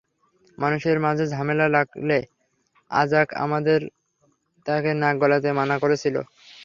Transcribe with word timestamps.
মানুষের 0.57 0.97
মাঝে 1.05 1.25
ঝামেলা 1.33 1.67
লাগলে, 1.75 2.17
অ্যাজাক 2.91 3.27
আমাদের 3.43 3.79
তাতে 4.65 4.91
নাক 5.01 5.15
গলাতে 5.21 5.49
মানা 5.59 5.75
করেছিল। 5.83 6.15